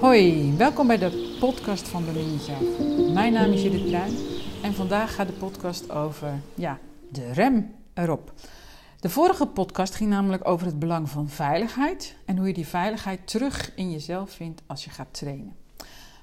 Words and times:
Hoi, 0.00 0.54
welkom 0.56 0.86
bij 0.86 0.98
de 0.98 1.36
podcast 1.40 1.88
van 1.88 2.04
Bemin 2.04 2.32
Jezelf. 2.32 2.78
Mijn 3.12 3.32
naam 3.32 3.52
is 3.52 3.62
Judith 3.62 3.86
Bruin 3.86 4.16
en 4.62 4.74
vandaag 4.74 5.14
gaat 5.14 5.26
de 5.26 5.32
podcast 5.32 5.90
over 5.90 6.40
ja, 6.54 6.78
de 7.08 7.32
rem 7.32 7.74
erop. 7.94 8.32
De 8.98 9.08
vorige 9.08 9.46
podcast 9.46 9.94
ging 9.94 10.10
namelijk 10.10 10.48
over 10.48 10.66
het 10.66 10.78
belang 10.78 11.08
van 11.10 11.28
veiligheid 11.28 12.16
en 12.24 12.36
hoe 12.36 12.46
je 12.46 12.52
die 12.52 12.66
veiligheid 12.66 13.26
terug 13.26 13.72
in 13.74 13.90
jezelf 13.90 14.30
vindt 14.30 14.62
als 14.66 14.84
je 14.84 14.90
gaat 14.90 15.14
trainen. 15.14 15.56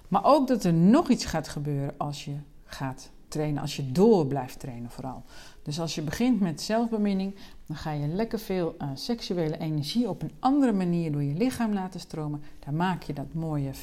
Maar 0.08 0.26
ook 0.26 0.48
dat 0.48 0.64
er 0.64 0.74
nog 0.74 1.10
iets 1.10 1.26
gaat 1.26 1.48
gebeuren 1.48 1.94
als 1.98 2.26
je 2.26 2.36
gaat 2.66 3.10
trainen, 3.28 3.62
als 3.62 3.76
je 3.76 3.92
door 3.92 4.28
blijft 4.28 4.60
trainen 4.60 4.92
vooral. 4.92 5.24
Dus 5.68 5.80
als 5.80 5.96
je 5.96 6.02
begint 6.02 6.40
met 6.40 6.62
zelfbeminning, 6.62 7.36
dan 7.66 7.76
ga 7.76 7.92
je 7.92 8.08
lekker 8.08 8.40
veel 8.40 8.76
uh, 8.82 8.90
seksuele 8.94 9.58
energie 9.58 10.10
op 10.10 10.22
een 10.22 10.32
andere 10.40 10.74
manier 10.74 11.12
door 11.12 11.24
je 11.24 11.34
lichaam 11.34 11.74
laten 11.74 12.00
stromen. 12.00 12.42
Daar 12.60 12.74
maak 12.74 13.04
je 13.04 13.14
dat 13.14 13.34
mooie 13.34 13.74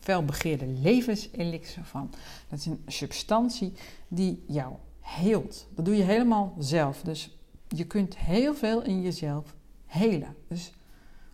felbegeerde 0.00 0.66
levenselixer 0.66 1.84
van. 1.84 2.10
Dat 2.48 2.58
is 2.58 2.66
een 2.66 2.82
substantie 2.86 3.72
die 4.08 4.44
jou 4.46 4.74
heelt. 5.00 5.66
Dat 5.74 5.84
doe 5.84 5.96
je 5.96 6.02
helemaal 6.02 6.54
zelf. 6.58 7.02
Dus 7.02 7.36
je 7.68 7.84
kunt 7.84 8.16
heel 8.16 8.54
veel 8.54 8.82
in 8.82 9.02
jezelf 9.02 9.54
helen. 9.86 10.36
Dus 10.48 10.72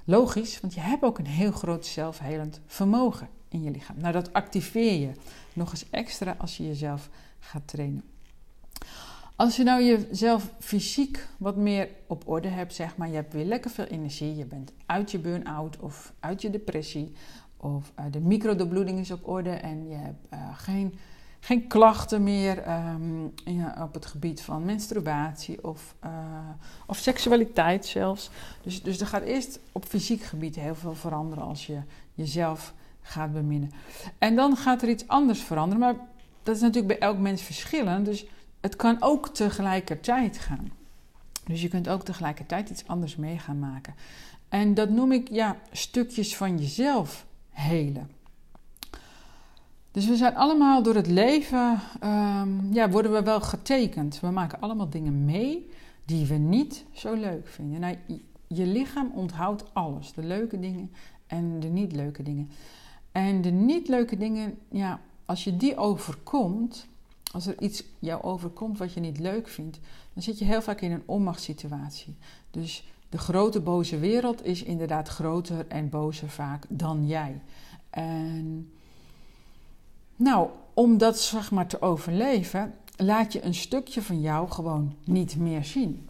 logisch, 0.04 0.60
want 0.60 0.74
je 0.74 0.80
hebt 0.80 1.02
ook 1.02 1.18
een 1.18 1.26
heel 1.26 1.52
groot 1.52 1.86
zelfhelend 1.86 2.60
vermogen 2.66 3.28
in 3.48 3.62
je 3.62 3.70
lichaam. 3.70 3.96
Nou, 3.98 4.12
dat 4.12 4.32
activeer 4.32 5.00
je 5.00 5.12
nog 5.52 5.70
eens 5.70 5.90
extra 5.90 6.34
als 6.38 6.56
je 6.56 6.66
jezelf 6.66 7.08
gaat 7.38 7.68
trainen. 7.68 8.11
Als 9.36 9.56
je 9.56 9.62
nou 9.62 9.82
jezelf 9.82 10.52
fysiek 10.58 11.26
wat 11.36 11.56
meer 11.56 11.88
op 12.06 12.28
orde 12.28 12.48
hebt, 12.48 12.74
zeg 12.74 12.96
maar, 12.96 13.08
je 13.08 13.14
hebt 13.14 13.32
weer 13.32 13.44
lekker 13.44 13.70
veel 13.70 13.84
energie, 13.84 14.36
je 14.36 14.44
bent 14.44 14.72
uit 14.86 15.10
je 15.10 15.18
burn-out 15.18 15.78
of 15.78 16.12
uit 16.20 16.42
je 16.42 16.50
depressie, 16.50 17.12
of 17.56 17.92
uh, 17.98 18.04
de 18.10 18.20
microdebloeding 18.20 18.98
is 18.98 19.10
op 19.10 19.28
orde 19.28 19.50
en 19.50 19.88
je 19.88 19.94
hebt 19.94 20.26
uh, 20.34 20.58
geen, 20.58 20.94
geen 21.40 21.66
klachten 21.66 22.22
meer 22.22 22.70
um, 22.70 23.32
ja, 23.44 23.76
op 23.82 23.94
het 23.94 24.06
gebied 24.06 24.40
van 24.40 24.64
menstruatie 24.64 25.64
of, 25.64 25.94
uh, 26.04 26.10
of 26.86 26.96
seksualiteit 26.96 27.86
zelfs. 27.86 28.30
Dus, 28.62 28.82
dus 28.82 29.00
er 29.00 29.06
gaat 29.06 29.22
eerst 29.22 29.58
op 29.72 29.84
fysiek 29.84 30.22
gebied 30.22 30.56
heel 30.56 30.74
veel 30.74 30.94
veranderen 30.94 31.44
als 31.44 31.66
je 31.66 31.78
jezelf 32.14 32.74
gaat 33.00 33.32
beminnen. 33.32 33.70
En 34.18 34.36
dan 34.36 34.56
gaat 34.56 34.82
er 34.82 34.88
iets 34.88 35.08
anders 35.08 35.40
veranderen, 35.40 35.80
maar 35.80 35.94
dat 36.42 36.56
is 36.56 36.62
natuurlijk 36.62 36.98
bij 36.98 37.08
elk 37.08 37.18
mens 37.18 37.42
verschillend. 37.42 38.04
Dus 38.04 38.26
het 38.62 38.76
kan 38.76 38.96
ook 39.00 39.28
tegelijkertijd 39.28 40.38
gaan. 40.38 40.72
Dus 41.46 41.62
je 41.62 41.68
kunt 41.68 41.88
ook 41.88 42.02
tegelijkertijd 42.02 42.70
iets 42.70 42.86
anders 42.86 43.16
mee 43.16 43.38
gaan 43.38 43.58
maken. 43.58 43.94
En 44.48 44.74
dat 44.74 44.90
noem 44.90 45.12
ik 45.12 45.28
ja, 45.28 45.56
stukjes 45.72 46.36
van 46.36 46.58
jezelf 46.58 47.26
helen. 47.50 48.10
Dus 49.90 50.06
we 50.06 50.16
zijn 50.16 50.36
allemaal 50.36 50.82
door 50.82 50.94
het 50.94 51.06
leven, 51.06 51.80
um, 52.04 52.72
ja, 52.72 52.90
worden 52.90 53.12
we 53.12 53.22
wel 53.22 53.40
getekend. 53.40 54.20
We 54.20 54.30
maken 54.30 54.60
allemaal 54.60 54.88
dingen 54.88 55.24
mee 55.24 55.70
die 56.04 56.26
we 56.26 56.34
niet 56.34 56.84
zo 56.92 57.14
leuk 57.14 57.48
vinden. 57.48 57.80
Nou, 57.80 57.96
je 58.46 58.66
lichaam 58.66 59.10
onthoudt 59.14 59.64
alles, 59.72 60.12
de 60.12 60.22
leuke 60.22 60.60
dingen 60.60 60.90
en 61.26 61.60
de 61.60 61.68
niet 61.68 61.92
leuke 61.92 62.22
dingen. 62.22 62.50
En 63.12 63.42
de 63.42 63.50
niet 63.50 63.88
leuke 63.88 64.16
dingen, 64.16 64.58
ja, 64.68 65.00
als 65.24 65.44
je 65.44 65.56
die 65.56 65.76
overkomt, 65.76 66.86
als 67.32 67.46
er 67.46 67.60
iets 67.60 67.84
jou 67.98 68.22
overkomt 68.22 68.78
wat 68.78 68.92
je 68.92 69.00
niet 69.00 69.18
leuk 69.18 69.48
vindt, 69.48 69.78
dan 70.12 70.22
zit 70.22 70.38
je 70.38 70.44
heel 70.44 70.62
vaak 70.62 70.80
in 70.80 70.92
een 70.92 71.02
onmachtssituatie. 71.06 72.16
Dus 72.50 72.84
de 73.08 73.18
grote 73.18 73.60
boze 73.60 73.98
wereld 73.98 74.44
is 74.44 74.62
inderdaad 74.62 75.08
groter 75.08 75.66
en 75.68 75.88
bozer 75.88 76.28
vaak 76.28 76.64
dan 76.68 77.06
jij. 77.06 77.40
En 77.90 78.72
nou, 80.16 80.48
om 80.74 80.98
dat 80.98 81.18
zeg 81.18 81.50
maar 81.50 81.66
te 81.66 81.82
overleven, 81.82 82.74
laat 82.96 83.32
je 83.32 83.44
een 83.44 83.54
stukje 83.54 84.02
van 84.02 84.20
jou 84.20 84.50
gewoon 84.50 84.96
niet 85.04 85.36
meer 85.36 85.64
zien. 85.64 86.08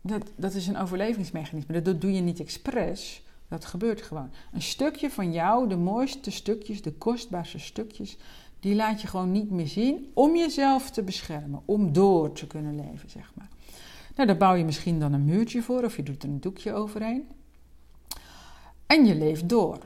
Dat, 0.00 0.22
dat 0.36 0.54
is 0.54 0.66
een 0.66 0.76
overlevingsmechanisme. 0.76 1.82
Dat 1.82 2.00
doe 2.00 2.12
je 2.12 2.20
niet 2.20 2.40
expres. 2.40 3.22
Dat 3.48 3.64
gebeurt 3.64 4.02
gewoon. 4.02 4.30
Een 4.52 4.62
stukje 4.62 5.10
van 5.10 5.32
jou, 5.32 5.68
de 5.68 5.76
mooiste 5.76 6.30
stukjes, 6.30 6.82
de 6.82 6.92
kostbaarste 6.92 7.58
stukjes, 7.58 8.16
die 8.60 8.74
laat 8.74 9.00
je 9.00 9.06
gewoon 9.06 9.32
niet 9.32 9.50
meer 9.50 9.68
zien 9.68 10.10
om 10.14 10.36
jezelf 10.36 10.90
te 10.90 11.02
beschermen, 11.02 11.62
om 11.64 11.92
door 11.92 12.32
te 12.32 12.46
kunnen 12.46 12.76
leven, 12.76 13.10
zeg 13.10 13.32
maar. 13.34 13.48
Nou, 14.14 14.28
daar 14.28 14.38
bouw 14.38 14.54
je 14.54 14.64
misschien 14.64 15.00
dan 15.00 15.12
een 15.12 15.24
muurtje 15.24 15.62
voor 15.62 15.84
of 15.84 15.96
je 15.96 16.02
doet 16.02 16.22
er 16.22 16.28
een 16.28 16.40
doekje 16.40 16.72
overheen. 16.72 17.28
En 18.86 19.06
je 19.06 19.14
leeft 19.14 19.48
door. 19.48 19.78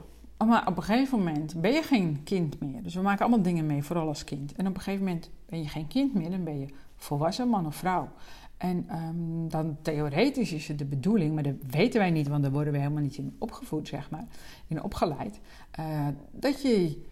Maar 0.47 0.67
op 0.67 0.77
een 0.77 0.83
gegeven 0.83 1.19
moment 1.19 1.61
ben 1.61 1.73
je 1.73 1.83
geen 1.83 2.21
kind 2.25 2.61
meer. 2.61 2.83
Dus 2.83 2.95
we 2.95 3.01
maken 3.01 3.21
allemaal 3.21 3.43
dingen 3.43 3.67
mee, 3.67 3.83
vooral 3.83 4.09
als 4.09 4.25
kind. 4.25 4.53
En 4.53 4.67
op 4.67 4.75
een 4.75 4.81
gegeven 4.81 5.05
moment 5.05 5.31
ben 5.47 5.63
je 5.63 5.69
geen 5.69 5.87
kind 5.87 6.15
meer, 6.15 6.31
dan 6.31 6.45
ben 6.45 6.59
je 6.59 6.67
volwassen 6.97 7.49
man 7.49 7.67
of 7.67 7.77
vrouw. 7.77 8.09
En 8.57 8.87
um, 8.97 9.49
dan 9.49 9.77
theoretisch 9.83 10.53
is 10.53 10.69
het 10.69 10.79
de 10.79 10.85
bedoeling, 10.85 11.35
maar 11.35 11.43
dat 11.43 11.55
weten 11.71 12.01
wij 12.01 12.11
niet, 12.11 12.29
want 12.29 12.43
daar 12.43 12.53
worden 12.53 12.73
we 12.73 12.79
helemaal 12.79 13.03
niet 13.03 13.17
in 13.17 13.37
opgevoed, 13.39 13.89
zeg 13.89 14.11
maar, 14.11 14.27
in 14.67 14.83
opgeleid. 14.83 15.41
Uh, 15.81 16.07
dat 16.31 16.63
je 16.63 17.03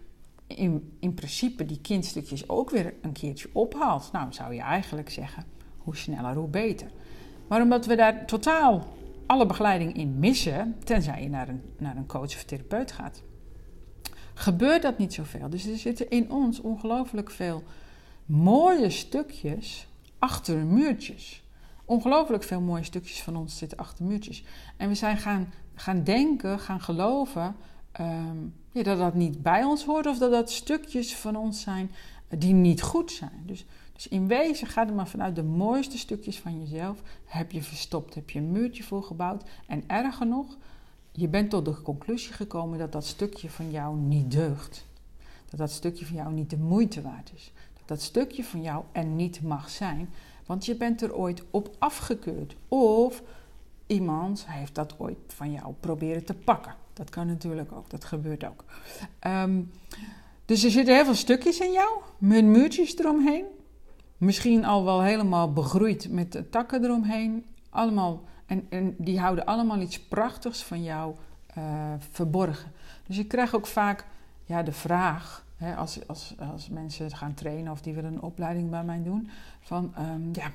in, 0.55 0.95
in 0.99 1.13
principe 1.13 1.65
die 1.65 1.81
kindstukjes 1.81 2.49
ook 2.49 2.69
weer 2.69 2.93
een 3.01 3.11
keertje 3.11 3.49
ophaalt. 3.53 4.09
Nou, 4.11 4.33
zou 4.33 4.53
je 4.53 4.61
eigenlijk 4.61 5.09
zeggen, 5.09 5.45
hoe 5.77 5.95
sneller, 5.95 6.35
hoe 6.35 6.47
beter. 6.47 6.91
Maar 7.47 7.61
omdat 7.61 7.85
we 7.85 7.95
daar 7.95 8.25
totaal 8.25 8.87
alle 9.25 9.45
begeleiding 9.45 9.93
in 9.93 10.19
missen, 10.19 10.75
tenzij 10.83 11.23
je 11.23 11.29
naar 11.29 11.49
een, 11.49 11.61
naar 11.77 11.97
een 11.97 12.05
coach 12.05 12.35
of 12.35 12.43
therapeut 12.43 12.91
gaat, 12.91 13.23
gebeurt 14.33 14.81
dat 14.81 14.97
niet 14.97 15.13
zoveel. 15.13 15.49
Dus 15.49 15.65
er 15.65 15.77
zitten 15.77 16.09
in 16.09 16.31
ons 16.31 16.59
ongelooflijk 16.59 17.31
veel 17.31 17.63
mooie 18.25 18.89
stukjes 18.89 19.87
achter 20.19 20.57
muurtjes. 20.57 21.43
Ongelooflijk 21.85 22.43
veel 22.43 22.61
mooie 22.61 22.83
stukjes 22.83 23.21
van 23.21 23.35
ons 23.35 23.57
zitten 23.57 23.77
achter 23.77 24.05
muurtjes. 24.05 24.43
En 24.77 24.87
we 24.87 24.95
zijn 24.95 25.17
gaan, 25.17 25.53
gaan 25.75 26.03
denken, 26.03 26.59
gaan 26.59 26.81
geloven 26.81 27.55
um, 27.99 28.53
dat 28.71 28.97
dat 28.97 29.13
niet 29.13 29.41
bij 29.41 29.63
ons 29.63 29.85
hoort 29.85 30.07
of 30.07 30.17
dat 30.17 30.31
dat 30.31 30.51
stukjes 30.51 31.15
van 31.15 31.35
ons 31.35 31.61
zijn 31.61 31.91
die 32.37 32.53
niet 32.53 32.81
goed 32.81 33.11
zijn. 33.11 33.43
Dus, 33.45 33.65
dus 33.93 34.07
in 34.07 34.27
wezen 34.27 34.67
ga 34.67 34.87
er 34.87 34.93
maar 34.93 35.07
vanuit 35.07 35.35
de 35.35 35.43
mooiste 35.43 35.97
stukjes 35.97 36.39
van 36.39 36.59
jezelf 36.59 37.01
heb 37.25 37.51
je 37.51 37.63
verstopt, 37.63 38.15
heb 38.15 38.29
je 38.29 38.39
een 38.39 38.51
muurtje 38.51 38.83
voor 38.83 39.03
gebouwd. 39.03 39.43
En 39.67 39.83
erger 39.87 40.27
nog, 40.27 40.57
je 41.11 41.27
bent 41.27 41.49
tot 41.49 41.65
de 41.65 41.81
conclusie 41.81 42.33
gekomen 42.33 42.79
dat 42.79 42.91
dat 42.91 43.05
stukje 43.05 43.49
van 43.49 43.71
jou 43.71 43.97
niet 43.97 44.31
deugt. 44.31 44.85
Dat 45.49 45.59
dat 45.59 45.71
stukje 45.71 46.05
van 46.05 46.15
jou 46.15 46.33
niet 46.33 46.49
de 46.49 46.57
moeite 46.57 47.01
waard 47.01 47.31
is. 47.35 47.51
Dat 47.73 47.87
dat 47.87 48.01
stukje 48.01 48.43
van 48.43 48.61
jou 48.61 48.83
er 48.91 49.05
niet 49.05 49.41
mag 49.41 49.69
zijn, 49.69 50.09
want 50.45 50.65
je 50.65 50.75
bent 50.75 51.01
er 51.01 51.15
ooit 51.15 51.43
op 51.49 51.75
afgekeurd. 51.79 52.55
Of 52.67 53.23
iemand 53.87 54.45
heeft 54.47 54.75
dat 54.75 54.99
ooit 54.99 55.17
van 55.27 55.51
jou 55.51 55.73
proberen 55.79 56.25
te 56.25 56.33
pakken. 56.33 56.75
Dat 56.93 57.09
kan 57.09 57.27
natuurlijk 57.27 57.71
ook, 57.71 57.89
dat 57.89 58.05
gebeurt 58.05 58.45
ook. 58.45 58.63
Um, 59.27 59.71
dus 60.45 60.63
er 60.63 60.71
zitten 60.71 60.95
heel 60.95 61.05
veel 61.05 61.15
stukjes 61.15 61.59
in 61.59 61.71
jou, 61.71 62.01
met 62.17 62.45
muurtjes 62.45 62.97
eromheen. 62.97 63.45
Misschien 64.17 64.65
al 64.65 64.83
wel 64.83 65.01
helemaal 65.01 65.53
begroeid 65.53 66.09
met 66.09 66.43
takken 66.51 66.83
eromheen. 66.83 67.45
Allemaal, 67.69 68.23
en, 68.45 68.65
en 68.69 68.95
die 68.97 69.19
houden 69.19 69.45
allemaal 69.45 69.79
iets 69.79 69.99
prachtigs 69.99 70.63
van 70.63 70.83
jou 70.83 71.15
uh, 71.57 71.63
verborgen. 72.11 72.71
Dus 73.07 73.17
ik 73.17 73.27
krijg 73.27 73.55
ook 73.55 73.67
vaak 73.67 74.05
ja, 74.45 74.63
de 74.63 74.71
vraag, 74.71 75.45
hè, 75.57 75.75
als, 75.75 76.07
als, 76.07 76.35
als 76.51 76.69
mensen 76.69 77.11
gaan 77.11 77.33
trainen 77.33 77.71
of 77.71 77.81
die 77.81 77.93
willen 77.93 78.13
een 78.13 78.21
opleiding 78.21 78.69
bij 78.69 78.83
mij 78.83 79.03
doen, 79.03 79.29
van 79.61 79.93
um, 79.99 80.29
ja, 80.33 80.51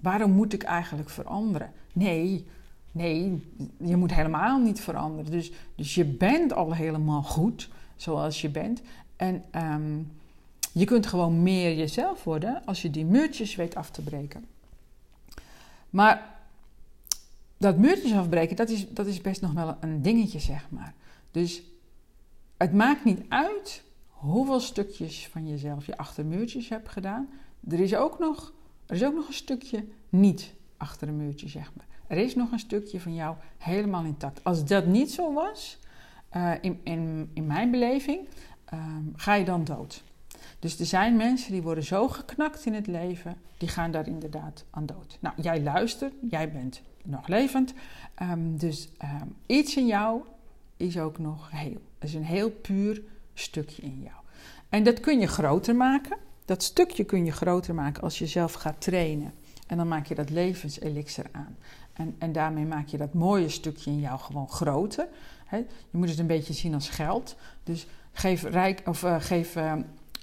waarom 0.00 0.30
moet 0.30 0.52
ik 0.52 0.62
eigenlijk 0.62 1.10
veranderen? 1.10 1.72
Nee, 1.92 2.46
Nee, 2.92 3.42
je 3.76 3.96
moet 3.96 4.14
helemaal 4.14 4.58
niet 4.58 4.80
veranderen. 4.80 5.30
Dus, 5.30 5.52
dus 5.74 5.94
je 5.94 6.04
bent 6.04 6.52
al 6.52 6.74
helemaal 6.74 7.22
goed 7.22 7.68
zoals 7.96 8.40
je 8.40 8.48
bent. 8.48 8.82
En 9.16 9.44
um, 9.54 10.12
je 10.72 10.84
kunt 10.84 11.06
gewoon 11.06 11.42
meer 11.42 11.76
jezelf 11.76 12.24
worden 12.24 12.64
als 12.64 12.82
je 12.82 12.90
die 12.90 13.04
muurtjes 13.04 13.54
weet 13.54 13.76
af 13.76 13.90
te 13.90 14.02
breken. 14.02 14.44
Maar 15.90 16.36
dat 17.56 17.76
muurtjes 17.76 18.12
afbreken, 18.12 18.56
dat 18.56 18.68
is, 18.68 18.88
dat 18.88 19.06
is 19.06 19.20
best 19.20 19.40
nog 19.40 19.52
wel 19.52 19.76
een 19.80 20.02
dingetje, 20.02 20.38
zeg 20.38 20.66
maar. 20.70 20.94
Dus 21.30 21.62
het 22.56 22.72
maakt 22.72 23.04
niet 23.04 23.20
uit 23.28 23.82
hoeveel 24.08 24.60
stukjes 24.60 25.28
van 25.28 25.48
jezelf 25.48 25.86
je 25.86 25.96
achter 25.96 26.24
muurtjes 26.24 26.68
hebt 26.68 26.88
gedaan. 26.88 27.28
Er 27.68 27.80
is 27.80 27.94
ook 27.94 28.18
nog, 28.18 28.52
er 28.86 28.94
is 28.94 29.04
ook 29.04 29.14
nog 29.14 29.26
een 29.26 29.32
stukje 29.32 29.84
niet 30.08 30.52
achter 30.76 31.08
een 31.08 31.16
muurtje, 31.16 31.48
zeg 31.48 31.72
maar. 31.76 31.86
Er 32.08 32.16
is 32.16 32.34
nog 32.34 32.52
een 32.52 32.58
stukje 32.58 33.00
van 33.00 33.14
jou 33.14 33.36
helemaal 33.58 34.04
intact. 34.04 34.44
Als 34.44 34.64
dat 34.64 34.86
niet 34.86 35.10
zo 35.10 35.32
was, 35.32 35.78
uh, 36.36 36.52
in, 36.60 36.80
in, 36.82 37.30
in 37.34 37.46
mijn 37.46 37.70
beleving, 37.70 38.28
uh, 38.74 38.80
ga 39.16 39.34
je 39.34 39.44
dan 39.44 39.64
dood. 39.64 40.02
Dus 40.58 40.78
er 40.78 40.86
zijn 40.86 41.16
mensen 41.16 41.52
die 41.52 41.62
worden 41.62 41.84
zo 41.84 42.08
geknakt 42.08 42.66
in 42.66 42.74
het 42.74 42.86
leven, 42.86 43.36
die 43.58 43.68
gaan 43.68 43.90
daar 43.90 44.06
inderdaad 44.06 44.64
aan 44.70 44.86
dood. 44.86 45.18
Nou, 45.20 45.34
jij 45.42 45.62
luistert, 45.62 46.14
jij 46.30 46.52
bent 46.52 46.82
nog 47.04 47.28
levend. 47.28 47.74
Um, 48.22 48.56
dus 48.58 48.88
um, 49.02 49.36
iets 49.46 49.76
in 49.76 49.86
jou 49.86 50.22
is 50.76 50.98
ook 50.98 51.18
nog 51.18 51.50
heel. 51.50 51.80
Dat 51.98 52.08
is 52.08 52.14
een 52.14 52.24
heel 52.24 52.50
puur 52.50 53.02
stukje 53.34 53.82
in 53.82 54.00
jou. 54.02 54.16
En 54.68 54.82
dat 54.82 55.00
kun 55.00 55.20
je 55.20 55.26
groter 55.26 55.76
maken. 55.76 56.16
Dat 56.44 56.62
stukje 56.62 57.04
kun 57.04 57.24
je 57.24 57.32
groter 57.32 57.74
maken 57.74 58.02
als 58.02 58.18
je 58.18 58.26
zelf 58.26 58.52
gaat 58.52 58.80
trainen. 58.80 59.32
En 59.66 59.76
dan 59.76 59.88
maak 59.88 60.06
je 60.06 60.14
dat 60.14 60.30
levenselixer 60.30 61.26
aan. 61.32 61.56
En, 61.98 62.14
en 62.18 62.32
daarmee 62.32 62.64
maak 62.64 62.88
je 62.88 62.96
dat 62.96 63.14
mooie 63.14 63.48
stukje 63.48 63.90
in 63.90 64.00
jou 64.00 64.18
gewoon 64.18 64.48
groter. 64.48 65.08
je 65.50 65.64
moet 65.90 66.08
het 66.08 66.18
een 66.18 66.26
beetje 66.26 66.52
zien 66.52 66.74
als 66.74 66.88
geld. 66.88 67.36
Dus 67.64 67.86
geef, 68.12 68.42
rijk, 68.42 68.82
of, 68.84 69.02
uh, 69.02 69.16
geef 69.20 69.56
uh, 69.56 69.72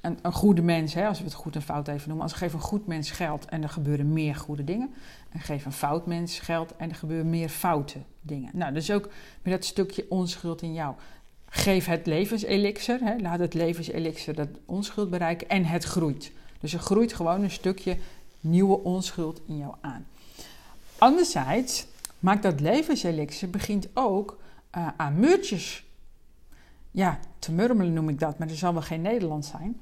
een, 0.01 0.19
een, 0.21 0.33
goede 0.33 0.61
mens, 0.61 0.93
hè, 0.93 1.07
als 1.07 1.17
we 1.17 1.23
het 1.23 1.33
goed 1.33 1.55
en 1.55 1.61
fout 1.61 1.87
even 1.87 2.07
noemen. 2.07 2.25
Als 2.25 2.33
geef 2.33 2.53
een 2.53 2.59
goed 2.59 2.87
mens 2.87 3.11
geld 3.11 3.45
en 3.45 3.63
er 3.63 3.69
gebeuren 3.69 4.13
meer 4.13 4.35
goede 4.35 4.63
dingen. 4.63 4.93
En 5.29 5.39
geef 5.39 5.65
een 5.65 5.71
fout 5.71 6.05
mens 6.05 6.39
geld 6.39 6.75
en 6.75 6.89
er 6.89 6.95
gebeuren 6.95 7.29
meer 7.29 7.49
foute 7.49 7.99
dingen. 8.21 8.51
Nou, 8.53 8.73
dus 8.73 8.91
ook 8.91 9.09
met 9.41 9.53
dat 9.53 9.65
stukje 9.65 10.05
onschuld 10.09 10.61
in 10.61 10.73
jou. 10.73 10.95
Geef 11.45 11.85
het 11.85 12.05
levenselixer, 12.05 12.99
hè, 12.99 13.17
laat 13.17 13.39
het 13.39 13.53
levenselixer 13.53 14.35
dat 14.35 14.49
onschuld 14.65 15.09
bereiken 15.09 15.49
en 15.49 15.65
het 15.65 15.83
groeit. 15.83 16.31
Dus 16.59 16.73
er 16.73 16.79
groeit 16.79 17.13
gewoon 17.13 17.43
een 17.43 17.51
stukje 17.51 17.97
nieuwe 18.39 18.79
onschuld 18.79 19.41
in 19.47 19.57
jou 19.57 19.75
aan. 19.81 20.05
Anderzijds 20.97 21.87
maakt 22.19 22.43
dat 22.43 22.59
levenselixer 22.59 23.49
begint 23.49 23.87
ook 23.93 24.39
uh, 24.77 24.87
aan 24.97 25.19
muurtjes 25.19 25.85
ja, 26.91 27.19
te 27.39 27.51
murmelen 27.51 27.93
noem 27.93 28.09
ik 28.09 28.19
dat, 28.19 28.37
maar 28.37 28.47
dat 28.47 28.57
zal 28.57 28.73
wel 28.73 28.81
geen 28.81 29.01
Nederlands 29.01 29.49
zijn. 29.49 29.79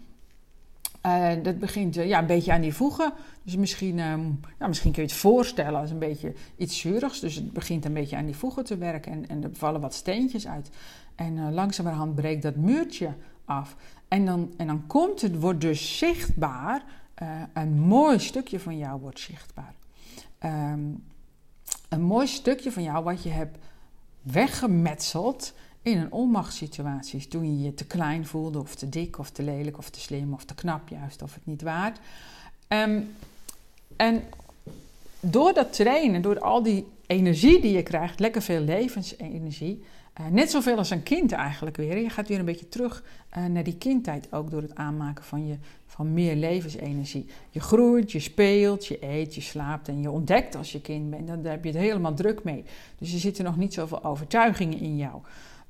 Uh, 1.06 1.44
dat 1.44 1.60
begint 1.60 1.98
uh, 1.98 2.08
ja, 2.08 2.20
een 2.20 2.26
beetje 2.26 2.52
aan 2.52 2.62
die 2.62 2.74
voegen. 2.74 3.14
Dus 3.44 3.56
misschien, 3.56 4.00
um, 4.00 4.40
ja, 4.60 4.68
misschien 4.68 4.92
kun 4.92 5.02
je 5.02 5.08
het 5.08 5.18
voorstellen 5.18 5.80
als 5.80 5.92
een 5.92 6.00
beetje 6.00 6.34
iets 6.58 6.80
zuurigs. 6.80 7.20
Dus 7.20 7.36
het 7.36 7.54
begint 7.54 7.86
een 7.86 7.94
beetje 7.94 8.16
aan 8.16 8.26
die 8.26 8.36
voegen 8.36 8.64
te 8.64 8.78
werken 8.78 9.12
en, 9.12 9.28
en 9.28 9.44
er 9.44 9.50
vallen 9.54 9.82
wat 9.82 9.94
steentjes 9.94 10.48
uit. 10.48 10.70
En 11.16 11.54
langzamerhand 11.54 12.16
breekt 12.16 12.42
dat 12.42 12.56
muurtje 12.56 13.14
af. 13.46 13.76
En 14.08 14.26
dan, 14.26 14.54
en 14.58 14.68
dan 14.68 14.88
komt 14.88 15.22
het, 15.22 15.40
wordt 15.40 15.62
dus 15.62 15.98
zichtbaar, 15.98 16.84
een 17.54 17.80
mooi 17.80 18.20
stukje 18.20 18.60
van 18.60 18.78
jou 18.78 19.00
wordt 19.00 19.20
zichtbaar. 19.20 19.74
Um, 20.46 21.04
een 21.90 22.02
mooi 22.02 22.28
stukje 22.28 22.72
van 22.72 22.84
jou 22.84 23.04
wat 23.04 23.24
je 23.24 23.30
hebt 23.30 23.58
weggemetseld 24.22 25.54
in 25.82 25.98
een 25.98 26.12
onmachtssituatie. 26.12 27.28
Toen 27.28 27.58
je 27.58 27.64
je 27.64 27.74
te 27.74 27.86
klein 27.86 28.26
voelde, 28.26 28.60
of 28.60 28.76
te 28.76 28.90
dik, 28.90 29.20
of 29.20 29.30
te 29.30 29.44
lelijk, 29.44 29.78
of 29.78 29.90
te 29.90 30.00
slim, 30.00 30.34
of 30.34 30.46
te 30.46 30.56
knap 30.56 30.90
juist, 30.90 31.22
of 31.22 31.34
het 31.34 31.46
niet 31.46 31.62
waard. 31.62 32.00
Um, 32.68 33.16
en 33.96 34.24
door 35.20 35.54
dat 35.54 35.74
trainen, 35.74 36.22
door 36.22 36.40
al 36.40 36.64
die 36.64 36.86
energie 37.08 37.62
die 37.62 37.72
je 37.72 37.84
krijgt, 37.84 38.20
lekker 38.20 38.42
veel 38.42 38.62
levensenergie, 38.62 39.84
uh, 40.20 40.28
net 40.28 40.52
zoveel 40.52 40.78
als 40.78 40.90
een 40.90 41.04
kind 41.04 41.32
eigenlijk 41.32 41.78
weer. 41.78 41.98
Je 41.98 42.10
gaat 42.10 42.28
weer 42.28 42.40
een 42.40 42.46
beetje 42.46 42.70
terug 42.70 43.04
uh, 43.38 43.46
naar 43.46 43.64
die 43.64 43.78
kindtijd 43.78 44.34
ook 44.34 44.52
door 44.52 44.62
het 44.62 44.76
aanmaken 44.76 45.24
van, 45.24 45.48
je, 45.48 45.58
van 45.86 46.14
meer 46.14 46.36
levensenergie. 46.36 47.26
Je 47.50 47.60
groeit, 47.60 48.12
je 48.12 48.20
speelt, 48.20 48.86
je 48.86 48.98
eet, 49.04 49.36
je 49.36 49.42
slaapt 49.42 49.88
en 49.88 50.02
je 50.02 50.12
ontdekt 50.12 50.56
als 50.56 50.72
je 50.72 50.82
kind 50.82 51.10
bent. 51.10 51.28
Dan 51.28 51.46
heb 51.46 51.64
je 51.64 51.70
het 51.70 51.80
helemaal 51.80 52.14
druk 52.14 52.44
mee. 52.44 52.64
Dus 52.98 53.14
er 53.14 53.20
zitten 53.20 53.44
nog 53.44 53.58
niet 53.58 53.74
zoveel 53.74 54.04
overtuigingen 54.04 54.80
in 54.80 54.98
jou. 54.98 55.22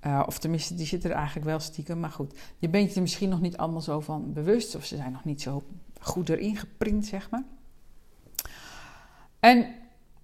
Uh, 0.06 0.24
of 0.26 0.40
tenminste, 0.40 0.76
die 0.76 0.86
zitten 0.86 1.10
er 1.10 1.16
eigenlijk 1.16 1.46
wel 1.46 1.60
stiekem. 1.60 2.00
Maar 2.00 2.12
goed, 2.12 2.34
je 2.60 2.70
bent 2.70 2.96
er 2.96 3.02
misschien 3.02 3.30
nog 3.30 3.42
niet 3.42 3.58
allemaal 3.58 3.82
zo 3.82 4.00
van 4.00 4.34
bewust. 4.34 4.76
Of 4.76 4.86
ze 4.86 4.96
zijn 4.96 5.12
nog 5.12 5.24
niet 5.24 5.42
zo 5.42 5.64
goed 6.00 6.30
erin 6.30 6.58
geprint, 6.58 7.06
zeg 7.06 7.30
maar. 7.30 7.44
En 9.40 9.68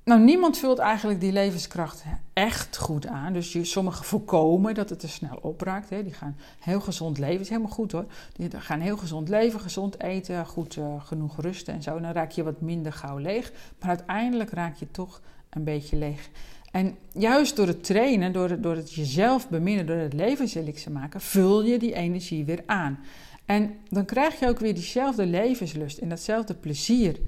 nou, 0.09 0.21
niemand 0.21 0.57
vult 0.57 0.79
eigenlijk 0.79 1.19
die 1.19 1.31
levenskracht 1.31 2.03
echt 2.33 2.77
goed 2.77 3.07
aan. 3.07 3.33
Dus 3.33 3.71
sommigen 3.71 4.06
voorkomen 4.06 4.73
dat 4.73 4.89
het 4.89 5.00
te 5.00 5.07
snel 5.07 5.38
opraakt. 5.41 5.89
Hè. 5.89 6.03
Die 6.03 6.13
gaan 6.13 6.38
heel 6.59 6.81
gezond 6.81 7.17
leven. 7.17 7.39
Is 7.39 7.50
helemaal 7.50 7.71
goed 7.71 7.91
hoor. 7.91 8.06
Die 8.33 8.50
gaan 8.59 8.79
heel 8.79 8.97
gezond 8.97 9.29
leven, 9.29 9.59
gezond 9.59 10.01
eten, 10.01 10.45
goed 10.45 10.75
uh, 10.75 10.85
genoeg 11.00 11.41
rusten 11.41 11.73
en 11.73 11.83
zo. 11.83 12.00
Dan 12.00 12.11
raak 12.11 12.31
je 12.31 12.44
wat 12.44 12.61
minder 12.61 12.94
gauw 12.94 13.17
leeg. 13.17 13.51
Maar 13.79 13.89
uiteindelijk 13.89 14.50
raak 14.50 14.75
je 14.75 14.91
toch 14.91 15.21
een 15.50 15.63
beetje 15.63 15.97
leeg. 15.97 16.29
En 16.71 16.95
juist 17.11 17.56
door 17.56 17.67
het 17.67 17.83
trainen, 17.83 18.31
door 18.31 18.50
het, 18.50 18.63
door 18.63 18.75
het 18.75 18.94
jezelf 18.94 19.50
beminnen, 19.50 19.85
door 19.85 19.95
het 19.95 20.13
levenselixer 20.13 20.91
maken, 20.91 21.21
vul 21.21 21.63
je 21.63 21.79
die 21.79 21.94
energie 21.94 22.45
weer 22.45 22.63
aan. 22.65 23.00
En 23.45 23.75
dan 23.89 24.06
krijg 24.06 24.39
je 24.39 24.47
ook 24.47 24.59
weer 24.59 24.73
diezelfde 24.73 25.25
levenslust 25.25 25.97
en 25.97 26.09
datzelfde 26.09 26.53
plezier 26.53 27.19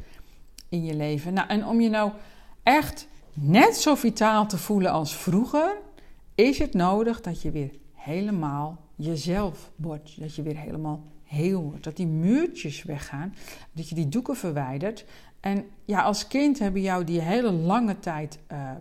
in 0.69 0.83
je 0.83 0.95
leven. 0.95 1.33
Nou, 1.33 1.47
en 1.47 1.65
om 1.65 1.81
je 1.81 1.89
nou 1.89 2.11
echt 2.63 3.07
net 3.33 3.75
zo 3.75 3.95
vitaal 3.95 4.47
te 4.47 4.57
voelen 4.57 4.91
als 4.91 5.15
vroeger, 5.15 5.77
is 6.35 6.57
het 6.57 6.73
nodig 6.73 7.21
dat 7.21 7.41
je 7.41 7.51
weer 7.51 7.71
helemaal 7.93 8.77
jezelf 8.95 9.71
wordt. 9.75 10.19
Dat 10.19 10.35
je 10.35 10.41
weer 10.41 10.57
helemaal 10.57 11.03
heel 11.23 11.61
wordt. 11.61 11.83
Dat 11.83 11.95
die 11.95 12.07
muurtjes 12.07 12.83
weggaan, 12.83 13.35
dat 13.71 13.89
je 13.89 13.95
die 13.95 14.09
doeken 14.09 14.35
verwijdert 14.35 15.05
en 15.41 15.65
ja, 15.85 16.01
als 16.01 16.27
kind 16.27 16.59
hebben 16.59 16.81
jou 16.81 17.03
die 17.03 17.21
hele 17.21 17.51
lange 17.51 17.99
tijd 17.99 18.39
uh, 18.51 18.71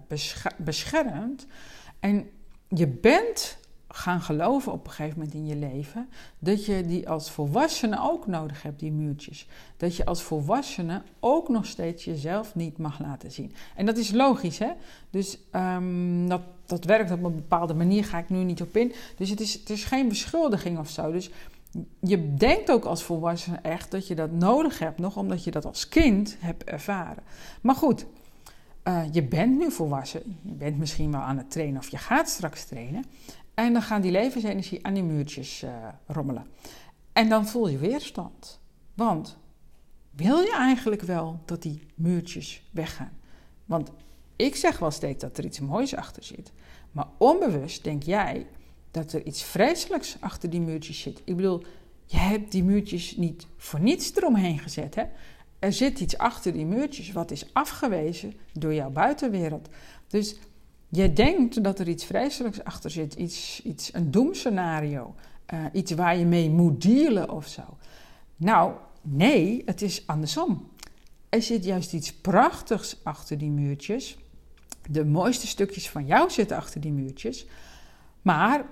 beschermd. 0.56 1.47
En 2.00 2.31
je 2.69 2.87
bent 2.87 3.59
gaan 3.93 4.21
geloven 4.21 4.73
op 4.73 4.87
een 4.87 4.93
gegeven 4.93 5.19
moment 5.19 5.35
in 5.35 5.47
je 5.47 5.57
leven 5.57 6.09
dat 6.39 6.65
je 6.65 6.87
die 6.87 7.09
als 7.09 7.31
volwassene 7.31 8.01
ook 8.01 8.27
nodig 8.27 8.63
hebt, 8.63 8.81
die 8.81 8.93
muurtjes. 8.93 9.47
Dat 9.77 9.97
je 9.97 10.05
als 10.05 10.23
volwassene 10.23 11.03
ook 11.21 11.49
nog 11.49 11.67
steeds 11.67 12.05
jezelf 12.05 12.55
niet 12.55 12.79
mag 12.79 13.01
laten 13.01 13.33
zien. 13.33 13.53
En 13.77 13.87
dat 13.87 13.97
is 13.97 14.11
logisch, 14.11 14.59
hè? 14.59 14.71
Dus 15.11 15.39
um, 15.53 16.29
dat, 16.29 16.41
dat 16.67 16.85
werkt 16.85 17.11
op 17.11 17.25
een 17.25 17.35
bepaalde 17.35 17.75
manier, 17.75 18.05
ga 18.05 18.19
ik 18.19 18.29
nu 18.29 18.45
niet 18.45 18.63
op 18.63 18.77
in. 18.77 18.93
Dus 19.17 19.31
het 19.31 19.41
is, 19.41 19.53
het 19.53 19.71
is 19.71 19.85
geen 19.85 20.09
beschuldiging 20.09 20.79
of 20.79 20.89
zo. 20.89 21.13
Dus 21.13 21.31
je 22.01 22.35
denkt 22.35 22.71
ook 22.71 22.85
als 22.85 23.03
volwassene 23.03 23.59
echt 23.63 23.91
dat 23.91 24.07
je 24.07 24.15
dat 24.15 24.33
nodig 24.33 24.79
hebt, 24.79 24.99
nog 24.99 25.17
omdat 25.17 25.45
je 25.45 25.51
dat 25.51 25.65
als 25.65 25.89
kind 25.89 26.37
hebt 26.39 26.65
ervaren. 26.65 27.23
Maar 27.61 27.75
goed, 27.75 28.07
uh, 28.85 29.03
je 29.13 29.23
bent 29.23 29.59
nu 29.59 29.71
volwassen, 29.71 30.39
je 30.43 30.53
bent 30.53 30.79
misschien 30.79 31.11
wel 31.11 31.21
aan 31.21 31.37
het 31.37 31.51
trainen 31.51 31.81
of 31.81 31.89
je 31.89 31.97
gaat 31.97 32.29
straks 32.29 32.65
trainen. 32.65 33.05
En 33.61 33.73
dan 33.73 33.83
gaan 33.83 34.01
die 34.01 34.11
levensenergie 34.11 34.87
aan 34.87 34.95
die 34.95 35.03
muurtjes 35.03 35.62
uh, 35.62 35.89
rommelen. 36.07 36.47
En 37.12 37.29
dan 37.29 37.47
voel 37.47 37.69
je 37.69 37.79
weerstand. 37.79 38.61
Want 38.95 39.39
wil 40.11 40.39
je 40.39 40.53
eigenlijk 40.55 41.03
wel 41.03 41.41
dat 41.45 41.62
die 41.62 41.87
muurtjes 41.95 42.62
weggaan? 42.71 43.19
Want 43.65 43.91
ik 44.37 44.57
zeg 44.57 44.79
wel 44.79 44.91
steeds 44.91 45.21
dat 45.21 45.39
er 45.39 45.45
iets 45.45 45.61
moois 45.61 45.95
achter 45.95 46.25
zit. 46.25 46.53
Maar 46.93 47.07
onbewust 47.19 47.85
denk 47.85 48.03
jij, 48.03 48.47
dat 48.90 49.12
er 49.12 49.26
iets 49.26 49.43
vreselijks 49.43 50.17
achter 50.21 50.50
die 50.50 50.61
muurtjes 50.61 51.00
zit. 51.00 51.23
Ik 51.25 51.37
bedoel, 51.37 51.64
je 52.05 52.17
hebt 52.17 52.52
die 52.52 52.64
muurtjes 52.64 53.17
niet 53.17 53.47
voor 53.57 53.81
niets 53.81 54.14
eromheen 54.17 54.59
gezet. 54.59 54.95
Hè? 54.95 55.05
Er 55.59 55.73
zit 55.73 56.00
iets 56.00 56.19
achter 56.19 56.52
die 56.52 56.67
muurtjes 56.67 57.12
wat 57.12 57.31
is 57.31 57.55
afgewezen 57.55 58.35
door 58.52 58.75
jouw 58.75 58.90
buitenwereld. 58.90 59.69
Dus 60.07 60.37
je 60.92 61.12
denkt 61.12 61.64
dat 61.64 61.78
er 61.78 61.88
iets 61.88 62.04
vreselijks 62.04 62.64
achter 62.64 62.90
zit, 62.90 63.14
iets, 63.14 63.62
iets, 63.62 63.94
een 63.94 64.11
doemscenario, 64.11 65.14
uh, 65.54 65.64
iets 65.73 65.92
waar 65.92 66.16
je 66.16 66.25
mee 66.25 66.50
moet 66.50 66.82
dealen 66.82 67.30
of 67.30 67.47
zo. 67.47 67.62
Nou, 68.37 68.73
nee, 69.02 69.62
het 69.64 69.82
is 69.82 70.06
andersom. 70.06 70.68
Er 71.28 71.42
zit 71.42 71.64
juist 71.64 71.92
iets 71.92 72.12
prachtigs 72.12 72.97
achter 73.02 73.38
die 73.38 73.50
muurtjes. 73.50 74.18
De 74.88 75.04
mooiste 75.04 75.47
stukjes 75.47 75.90
van 75.90 76.06
jou 76.06 76.30
zitten 76.30 76.56
achter 76.56 76.80
die 76.80 76.92
muurtjes. 76.92 77.47
Maar 78.23 78.64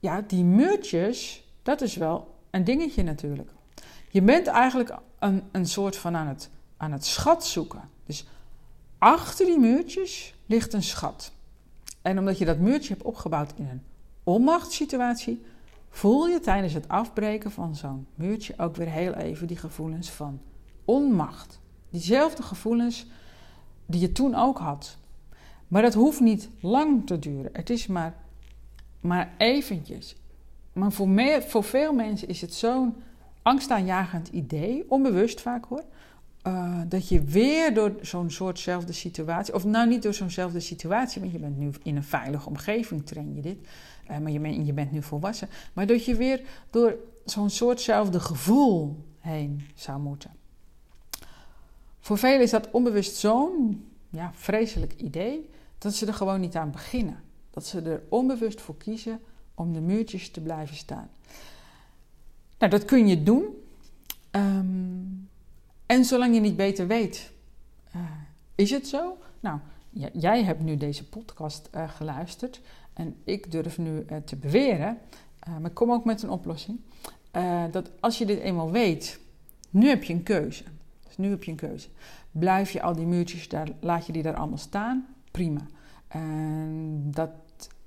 ja, 0.00 0.20
die 0.20 0.44
muurtjes, 0.44 1.44
dat 1.62 1.80
is 1.80 1.96
wel 1.96 2.34
een 2.50 2.64
dingetje 2.64 3.02
natuurlijk. 3.02 3.50
Je 4.10 4.22
bent 4.22 4.46
eigenlijk 4.46 4.96
een, 5.18 5.42
een 5.52 5.66
soort 5.66 5.96
van 5.96 6.16
aan 6.16 6.26
het, 6.26 6.50
aan 6.76 6.92
het 6.92 7.04
schat 7.04 7.46
zoeken. 7.46 7.88
Dus 8.06 8.26
achter 8.98 9.46
die 9.46 9.58
muurtjes 9.58 10.34
ligt 10.46 10.72
een 10.72 10.82
schat. 10.82 11.32
En 12.02 12.18
omdat 12.18 12.38
je 12.38 12.44
dat 12.44 12.58
muurtje 12.58 12.92
hebt 12.92 13.04
opgebouwd 13.04 13.52
in 13.56 13.68
een 13.68 13.82
onmachtssituatie, 14.24 15.42
voel 15.90 16.26
je 16.26 16.40
tijdens 16.40 16.72
het 16.72 16.88
afbreken 16.88 17.50
van 17.50 17.76
zo'n 17.76 18.06
muurtje 18.14 18.54
ook 18.56 18.76
weer 18.76 18.88
heel 18.88 19.14
even 19.14 19.46
die 19.46 19.56
gevoelens 19.56 20.10
van 20.10 20.40
onmacht. 20.84 21.60
Diezelfde 21.90 22.42
gevoelens 22.42 23.06
die 23.86 24.00
je 24.00 24.12
toen 24.12 24.34
ook 24.34 24.58
had. 24.58 24.96
Maar 25.68 25.82
dat 25.82 25.94
hoeft 25.94 26.20
niet 26.20 26.48
lang 26.60 27.06
te 27.06 27.18
duren. 27.18 27.50
Het 27.52 27.70
is 27.70 27.86
maar 27.86 28.14
maar 29.02 29.34
eventjes. 29.38 30.16
Maar 30.72 30.92
voor, 30.92 31.08
meer, 31.08 31.42
voor 31.42 31.64
veel 31.64 31.92
mensen 31.92 32.28
is 32.28 32.40
het 32.40 32.54
zo'n 32.54 32.94
angstaanjagend 33.42 34.28
idee, 34.28 34.84
onbewust 34.88 35.40
vaak 35.40 35.64
hoor. 35.64 35.84
Uh, 36.46 36.80
dat 36.88 37.08
je 37.08 37.22
weer 37.22 37.74
door 37.74 37.94
zo'n 38.00 38.30
soortzelfde 38.30 38.92
situatie, 38.92 39.54
of 39.54 39.64
nou 39.64 39.88
niet 39.88 40.02
door 40.02 40.14
zo'nzelfde 40.14 40.60
situatie, 40.60 41.20
want 41.20 41.32
je 41.32 41.38
bent 41.38 41.58
nu 41.58 41.70
in 41.82 41.96
een 41.96 42.04
veilige 42.04 42.48
omgeving, 42.48 43.06
train 43.06 43.34
je 43.34 43.42
dit, 43.42 43.58
uh, 44.10 44.18
maar 44.18 44.30
je, 44.30 44.40
ben, 44.40 44.66
je 44.66 44.72
bent 44.72 44.92
nu 44.92 45.02
volwassen, 45.02 45.48
maar 45.72 45.86
dat 45.86 46.04
je 46.04 46.14
weer 46.14 46.40
door 46.70 46.96
zo'n 47.24 47.50
soortzelfde 47.50 48.20
gevoel 48.20 49.04
heen 49.18 49.62
zou 49.74 50.00
moeten. 50.00 50.30
Voor 52.00 52.18
velen 52.18 52.42
is 52.42 52.50
dat 52.50 52.70
onbewust 52.70 53.16
zo'n 53.16 53.84
ja, 54.10 54.30
vreselijk 54.34 54.94
idee 54.96 55.50
dat 55.78 55.94
ze 55.94 56.06
er 56.06 56.14
gewoon 56.14 56.40
niet 56.40 56.56
aan 56.56 56.70
beginnen. 56.70 57.22
dat 57.50 57.66
ze 57.66 57.80
er 57.80 58.02
onbewust 58.08 58.60
voor 58.60 58.76
kiezen 58.76 59.20
om 59.54 59.72
de 59.72 59.80
muurtjes 59.80 60.30
te 60.30 60.40
blijven 60.40 60.76
staan. 60.76 61.10
Nou, 62.58 62.70
dat 62.70 62.84
kun 62.84 63.06
je 63.06 63.22
doen. 63.22 63.44
En 65.92 66.04
zolang 66.04 66.34
je 66.34 66.40
niet 66.40 66.56
beter 66.56 66.86
weet, 66.86 67.32
uh, 67.96 68.02
is 68.54 68.70
het 68.70 68.86
zo? 68.86 69.16
Nou, 69.40 69.58
jij 70.12 70.44
hebt 70.44 70.62
nu 70.62 70.76
deze 70.76 71.08
podcast 71.08 71.68
uh, 71.74 71.90
geluisterd 71.90 72.60
en 72.92 73.16
ik 73.24 73.50
durf 73.50 73.78
nu 73.78 74.04
uh, 74.10 74.16
te 74.16 74.36
beweren, 74.36 74.98
maar 75.60 75.70
kom 75.70 75.92
ook 75.92 76.04
met 76.04 76.22
een 76.22 76.30
oplossing, 76.30 76.80
dat 77.70 77.90
als 78.00 78.18
je 78.18 78.26
dit 78.26 78.38
eenmaal 78.38 78.70
weet, 78.70 79.20
nu 79.70 79.88
heb 79.88 80.02
je 80.02 80.12
een 80.12 80.22
keuze. 80.22 80.64
Dus 81.06 81.16
nu 81.16 81.30
heb 81.30 81.44
je 81.44 81.50
een 81.50 81.56
keuze. 81.56 81.88
Blijf 82.30 82.70
je 82.70 82.82
al 82.82 82.94
die 82.96 83.06
muurtjes 83.06 83.48
daar, 83.48 83.68
laat 83.80 84.06
je 84.06 84.12
die 84.12 84.22
daar 84.22 84.36
allemaal 84.36 84.58
staan? 84.58 85.06
Prima. 85.30 85.66
En 86.08 87.08
dat 87.10 87.30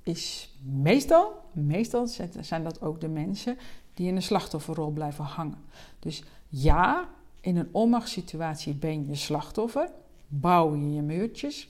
is 0.03 0.55
meestal, 0.63 1.41
meestal 1.51 2.07
zijn 2.41 2.63
dat 2.63 2.81
ook 2.81 3.01
de 3.01 3.09
mensen 3.09 3.57
die 3.93 4.07
in 4.07 4.15
een 4.15 4.21
slachtofferrol 4.21 4.91
blijven 4.91 5.23
hangen. 5.23 5.63
Dus 5.99 6.23
ja, 6.47 7.09
in 7.45 7.57
een 7.57 7.69
onmachtssituatie 7.71 8.73
ben 8.73 9.07
je 9.07 9.15
slachtoffer, 9.15 9.89
bouw 10.27 10.75
je 10.75 10.93
je 10.93 11.01
muurtjes. 11.01 11.69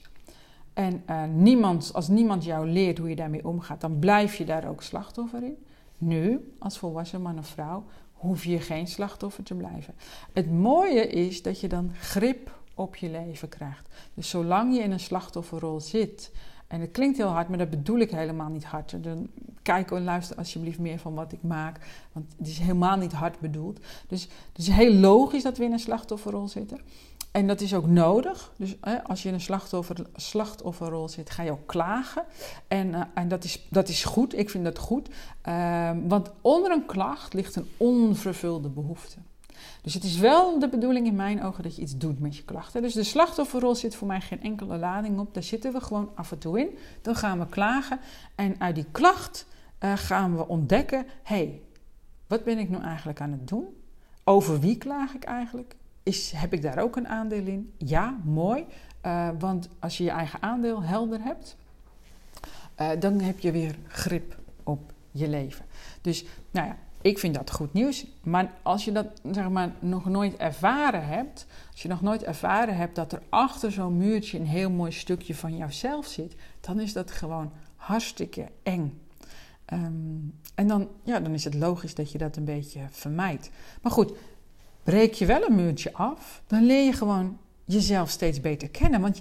En 0.72 1.02
uh, 1.10 1.24
niemand, 1.24 1.90
als 1.94 2.08
niemand 2.08 2.44
jou 2.44 2.68
leert 2.68 2.98
hoe 2.98 3.08
je 3.08 3.16
daarmee 3.16 3.46
omgaat, 3.46 3.80
dan 3.80 3.98
blijf 3.98 4.34
je 4.34 4.44
daar 4.44 4.68
ook 4.68 4.82
slachtoffer 4.82 5.42
in. 5.42 5.56
Nu, 5.98 6.52
als 6.58 6.78
volwassen 6.78 7.22
man 7.22 7.38
of 7.38 7.46
vrouw, 7.46 7.84
hoef 8.12 8.44
je 8.44 8.60
geen 8.60 8.86
slachtoffer 8.86 9.44
te 9.44 9.54
blijven. 9.54 9.94
Het 10.32 10.50
mooie 10.50 11.06
is 11.06 11.42
dat 11.42 11.60
je 11.60 11.68
dan 11.68 11.90
grip 11.94 12.58
op 12.74 12.96
je 12.96 13.10
leven 13.10 13.48
krijgt. 13.48 13.88
Dus 14.14 14.28
zolang 14.28 14.76
je 14.76 14.82
in 14.82 14.92
een 14.92 15.00
slachtofferrol 15.00 15.80
zit, 15.80 16.32
en 16.66 16.80
het 16.80 16.90
klinkt 16.90 17.16
heel 17.16 17.26
hard, 17.26 17.48
maar 17.48 17.58
dat 17.58 17.70
bedoel 17.70 17.98
ik 17.98 18.10
helemaal 18.10 18.48
niet 18.48 18.64
hard. 18.64 19.02
Dan 19.04 19.28
kijk 19.62 19.90
en 19.90 20.04
luister 20.04 20.36
alsjeblieft 20.36 20.78
meer 20.78 20.98
van 20.98 21.14
wat 21.14 21.32
ik 21.32 21.42
maak, 21.42 21.78
want 22.12 22.34
het 22.38 22.46
is 22.46 22.58
helemaal 22.58 22.96
niet 22.96 23.12
hard 23.12 23.40
bedoeld. 23.40 23.80
Dus 24.08 24.22
het 24.22 24.58
is 24.58 24.68
heel 24.68 24.92
logisch 24.92 25.42
dat 25.42 25.58
we 25.58 25.64
in 25.64 25.72
een 25.72 25.78
slachtofferrol 25.78 26.48
zitten. 26.48 26.80
En 27.30 27.46
dat 27.46 27.60
is 27.60 27.74
ook 27.74 27.86
nodig. 27.86 28.52
Dus 28.56 28.76
hè, 28.80 29.04
als 29.04 29.22
je 29.22 29.28
in 29.28 29.34
een 29.34 29.40
slachtoffer, 29.40 29.96
slachtofferrol 30.14 31.08
zit, 31.08 31.30
ga 31.30 31.42
je 31.42 31.50
ook 31.50 31.66
klagen. 31.66 32.24
En, 32.68 32.88
uh, 32.88 33.00
en 33.14 33.28
dat, 33.28 33.44
is, 33.44 33.66
dat 33.70 33.88
is 33.88 34.04
goed, 34.04 34.38
ik 34.38 34.50
vind 34.50 34.64
dat 34.64 34.78
goed. 34.78 35.08
Uh, 35.48 35.90
want 36.06 36.30
onder 36.40 36.70
een 36.70 36.86
klacht 36.86 37.34
ligt 37.34 37.56
een 37.56 37.68
onvervulde 37.76 38.68
behoefte. 38.68 39.16
Dus 39.82 39.94
het 39.94 40.04
is 40.04 40.18
wel 40.18 40.58
de 40.58 40.68
bedoeling 40.68 41.06
in 41.06 41.14
mijn 41.14 41.42
ogen 41.42 41.62
dat 41.62 41.76
je 41.76 41.82
iets 41.82 41.96
doet 41.96 42.20
met 42.20 42.36
je 42.36 42.44
klachten. 42.44 42.82
Dus 42.82 42.94
de 42.94 43.02
slachtofferrol 43.02 43.74
zit 43.74 43.94
voor 43.94 44.06
mij 44.06 44.20
geen 44.20 44.42
enkele 44.42 44.76
lading 44.76 45.18
op. 45.18 45.34
Daar 45.34 45.42
zitten 45.42 45.72
we 45.72 45.80
gewoon 45.80 46.10
af 46.14 46.32
en 46.32 46.38
toe 46.38 46.60
in. 46.60 46.78
Dan 47.02 47.16
gaan 47.16 47.38
we 47.38 47.46
klagen. 47.46 48.00
En 48.34 48.60
uit 48.60 48.74
die 48.74 48.86
klacht 48.90 49.46
uh, 49.80 49.92
gaan 49.96 50.36
we 50.36 50.48
ontdekken: 50.48 51.06
hey, 51.22 51.60
wat 52.26 52.44
ben 52.44 52.58
ik 52.58 52.68
nu 52.68 52.76
eigenlijk 52.76 53.20
aan 53.20 53.32
het 53.32 53.48
doen? 53.48 53.66
Over 54.24 54.60
wie 54.60 54.78
klaag 54.78 55.14
ik 55.14 55.24
eigenlijk? 55.24 55.76
Is, 56.02 56.32
heb 56.34 56.52
ik 56.52 56.62
daar 56.62 56.78
ook 56.78 56.96
een 56.96 57.08
aandeel 57.08 57.46
in? 57.46 57.72
Ja, 57.76 58.18
mooi. 58.24 58.64
Uh, 59.06 59.28
want 59.38 59.68
als 59.78 59.98
je 59.98 60.04
je 60.04 60.10
eigen 60.10 60.42
aandeel 60.42 60.82
helder 60.82 61.22
hebt, 61.22 61.56
uh, 62.80 62.90
dan 62.98 63.20
heb 63.20 63.38
je 63.38 63.52
weer 63.52 63.76
grip 63.86 64.38
op 64.62 64.92
je 65.10 65.28
leven. 65.28 65.64
Dus 66.00 66.24
nou 66.50 66.66
ja, 66.66 66.76
ik 67.06 67.18
vind 67.18 67.34
dat 67.34 67.50
goed 67.50 67.72
nieuws. 67.72 68.06
Maar 68.22 68.52
als 68.62 68.84
je 68.84 68.92
dat 68.92 69.06
zeg 69.30 69.48
maar, 69.48 69.72
nog 69.78 70.04
nooit 70.04 70.36
ervaren 70.36 71.06
hebt, 71.06 71.46
als 71.70 71.82
je 71.82 71.88
nog 71.88 72.02
nooit 72.02 72.22
ervaren 72.22 72.76
hebt 72.76 72.94
dat 72.94 73.12
er 73.12 73.22
achter 73.28 73.72
zo'n 73.72 73.96
muurtje 73.96 74.38
een 74.38 74.46
heel 74.46 74.70
mooi 74.70 74.92
stukje 74.92 75.34
van 75.34 75.56
jouzelf 75.56 76.06
zit, 76.06 76.34
dan 76.60 76.80
is 76.80 76.92
dat 76.92 77.10
gewoon 77.10 77.52
hartstikke 77.76 78.48
eng. 78.62 79.00
Um, 79.72 80.34
en 80.54 80.66
dan, 80.66 80.88
ja, 81.02 81.20
dan 81.20 81.32
is 81.32 81.44
het 81.44 81.54
logisch 81.54 81.94
dat 81.94 82.12
je 82.12 82.18
dat 82.18 82.36
een 82.36 82.44
beetje 82.44 82.80
vermijdt. 82.90 83.50
Maar 83.82 83.92
goed, 83.92 84.12
breek 84.82 85.14
je 85.14 85.26
wel 85.26 85.46
een 85.46 85.54
muurtje 85.54 85.92
af, 85.92 86.42
dan 86.46 86.64
leer 86.64 86.84
je 86.84 86.92
gewoon 86.92 87.38
jezelf 87.64 88.10
steeds 88.10 88.40
beter 88.40 88.68
kennen. 88.68 89.00
Want 89.00 89.20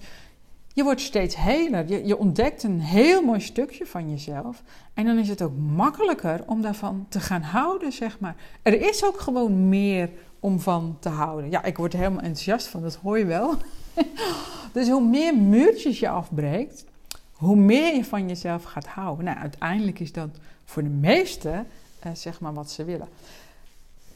je 0.75 0.83
wordt 0.83 1.01
steeds 1.01 1.35
heler. 1.35 1.87
Je, 1.87 2.05
je, 2.05 2.17
ontdekt 2.17 2.63
een 2.63 2.79
heel 2.79 3.21
mooi 3.21 3.39
stukje 3.39 3.85
van 3.85 4.09
jezelf. 4.09 4.63
En 4.93 5.05
dan 5.05 5.17
is 5.17 5.29
het 5.29 5.41
ook 5.41 5.57
makkelijker 5.57 6.43
om 6.45 6.61
daarvan 6.61 7.05
te 7.09 7.19
gaan 7.19 7.41
houden, 7.41 7.91
zeg 7.91 8.19
maar. 8.19 8.35
Er 8.61 8.81
is 8.81 9.05
ook 9.05 9.19
gewoon 9.19 9.69
meer 9.69 10.09
om 10.39 10.59
van 10.59 10.97
te 10.99 11.09
houden. 11.09 11.49
Ja, 11.49 11.63
ik 11.63 11.77
word 11.77 11.93
er 11.93 11.99
helemaal 11.99 12.21
enthousiast 12.21 12.67
van, 12.67 12.81
dat 12.81 12.95
hoor 12.95 13.17
je 13.17 13.25
wel. 13.25 13.55
dus 14.73 14.89
hoe 14.89 15.07
meer 15.07 15.37
muurtjes 15.37 15.99
je 15.99 16.09
afbreekt, 16.09 16.85
hoe 17.31 17.55
meer 17.55 17.95
je 17.95 18.05
van 18.05 18.27
jezelf 18.27 18.63
gaat 18.63 18.87
houden. 18.87 19.25
Nou, 19.25 19.37
uiteindelijk 19.37 19.99
is 19.99 20.11
dat 20.11 20.29
voor 20.65 20.83
de 20.83 20.89
meesten, 20.89 21.67
eh, 21.99 22.11
zeg 22.13 22.39
maar, 22.39 22.53
wat 22.53 22.71
ze 22.71 22.83
willen 22.83 23.07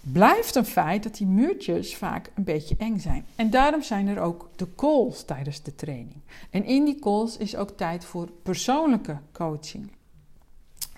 blijft 0.01 0.55
een 0.55 0.65
feit 0.65 1.03
dat 1.03 1.17
die 1.17 1.27
muurtjes 1.27 1.95
vaak 1.95 2.31
een 2.35 2.43
beetje 2.43 2.75
eng 2.77 2.99
zijn. 2.99 3.25
En 3.35 3.49
daarom 3.49 3.81
zijn 3.81 4.07
er 4.07 4.19
ook 4.19 4.49
de 4.55 4.75
calls 4.75 5.23
tijdens 5.23 5.61
de 5.61 5.75
training. 5.75 6.21
En 6.49 6.65
in 6.65 6.85
die 6.85 6.99
calls 6.99 7.37
is 7.37 7.55
ook 7.55 7.77
tijd 7.77 8.05
voor 8.05 8.29
persoonlijke 8.43 9.17
coaching. 9.31 9.91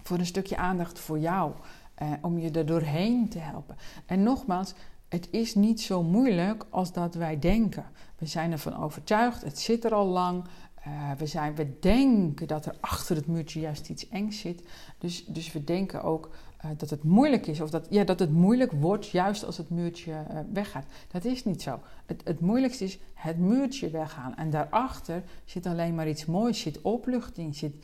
Voor 0.04 0.18
een 0.18 0.26
stukje 0.26 0.58
aandacht 0.58 1.00
voor 1.00 1.20
jou, 1.20 1.52
eh, 1.94 2.12
om 2.22 2.40
je 2.40 2.52
er 2.52 2.66
doorheen 2.66 3.30
te 3.30 3.40
helpen. 3.40 3.76
En 4.06 4.24
nogmaals, 4.24 4.74
het 5.10 5.28
is 5.32 5.56
niet 5.56 5.82
zo 5.82 6.04
moeilijk 6.04 6.66
als 6.70 6.94
dat 6.94 7.16
wij 7.16 7.40
denken. 7.40 7.86
We 8.18 8.26
zijn 8.26 8.52
ervan 8.52 8.78
overtuigd, 8.78 9.42
het 9.42 9.60
zit 9.60 9.84
er 9.84 9.94
al 9.94 10.06
lang. 10.06 10.44
Uh, 10.88 11.12
we, 11.18 11.26
zijn, 11.26 11.56
we 11.56 11.80
denken 11.80 12.48
dat 12.48 12.66
er 12.66 12.76
achter 12.80 13.16
het 13.16 13.28
muurtje 13.28 13.60
juist 13.60 13.90
iets 13.90 14.10
engs 14.10 14.40
zit. 14.40 14.64
Dus, 14.98 15.26
dus 15.26 15.52
we 15.52 15.64
denken 15.64 16.04
ook 16.04 16.30
uh, 16.66 16.72
dat 16.78 16.90
het 16.90 17.04
moeilijk 17.04 17.48
is. 17.48 17.62
Of 17.62 17.70
dat, 17.70 17.88
ja, 17.90 18.04
dat 18.04 18.20
het 18.20 18.32
moeilijk 18.32 18.72
wordt 18.72 19.08
juist 19.08 19.46
als 19.46 19.58
het 19.58 19.70
muurtje 19.70 20.12
uh, 20.12 20.40
weggaat. 20.54 20.86
Dat 21.12 21.26
is 21.26 21.46
niet 21.46 21.62
zo. 21.62 21.80
Het, 22.06 22.22
het 22.24 22.40
moeilijkste 22.40 22.84
is 22.84 23.00
het 23.14 23.38
muurtje 23.38 23.90
weggaan. 23.90 24.36
En 24.36 24.50
daarachter 24.50 25.24
zit 25.46 25.66
alleen 25.66 25.96
maar 25.96 26.10
iets 26.10 26.26
moois. 26.26 26.60
Zit 26.60 26.82
opluchting, 26.82 27.56
zit, 27.56 27.76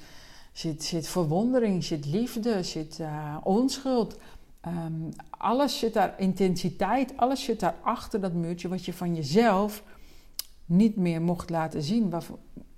zit, 0.52 0.84
zit 0.84 1.08
verwondering, 1.08 1.84
zit 1.84 2.06
liefde, 2.06 2.64
zit 2.64 3.02
onschuld. 3.44 4.18
Um, 4.68 5.10
alles 5.30 5.80
zit 5.80 5.94
daar, 5.94 6.20
intensiteit, 6.20 7.18
alles 7.18 7.44
zit 7.44 7.60
daar 7.60 7.76
achter 7.82 8.22
dat 8.22 8.34
muurtje 8.34 8.68
wat 8.68 8.86
je 8.86 8.94
van 8.94 9.16
jezelf 9.16 9.84
niet 10.66 10.96
meer 10.96 11.22
mocht 11.22 11.50
laten 11.50 11.82
zien. 11.82 12.14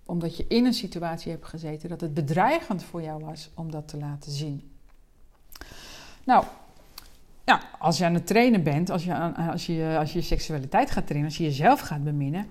Omdat 0.05 0.37
je 0.37 0.45
in 0.47 0.65
een 0.65 0.73
situatie 0.73 1.31
hebt 1.31 1.45
gezeten 1.45 1.89
dat 1.89 2.01
het 2.01 2.13
bedreigend 2.13 2.83
voor 2.83 3.01
jou 3.01 3.25
was 3.25 3.49
om 3.55 3.71
dat 3.71 3.87
te 3.87 3.97
laten 3.97 4.31
zien. 4.31 4.68
Nou, 6.29 6.43
ja, 7.45 7.61
als 7.79 7.97
je 7.97 8.05
aan 8.05 8.13
het 8.13 8.27
trainen 8.27 8.63
bent, 8.63 8.89
als 8.89 9.03
je, 9.03 9.15
als 9.35 9.65
je, 9.65 9.95
als 9.99 10.13
je 10.13 10.21
seksualiteit 10.21 10.91
gaat 10.91 11.05
trainen, 11.05 11.29
als 11.29 11.37
je 11.37 11.43
jezelf 11.43 11.79
gaat 11.79 12.03
beminnen, 12.03 12.45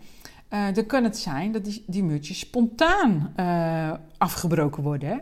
uh, 0.50 0.66
dan 0.75 0.87
kan 0.87 1.04
het 1.04 1.18
zijn 1.18 1.52
dat 1.52 1.80
die, 1.87 2.04
muurtjes 2.04 2.38
spontaan 2.38 3.32
uh, 3.37 3.92
afgebroken 4.16 4.82
worden. 4.82 5.08
Hè? 5.08 5.16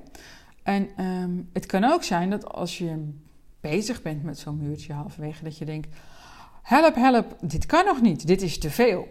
En 0.63 1.05
um, 1.05 1.49
het 1.53 1.67
kan 1.67 1.85
ook 1.85 2.03
zijn 2.03 2.31
dat 2.31 2.53
als 2.53 2.79
je 2.79 3.13
bezig 3.61 4.03
bent 4.03 4.23
met 4.23 4.39
zo'n 4.39 4.59
muurtje 4.59 4.93
halverwege, 4.93 5.45
dat 5.45 5.59
je 5.59 5.65
denkt: 5.65 5.97
help, 6.63 6.95
help, 6.95 7.37
dit 7.41 7.67
kan 7.67 7.85
nog 7.85 8.01
niet, 8.01 8.27
dit 8.27 8.43
is 8.43 8.59
te 8.59 8.71
veel. 8.71 9.09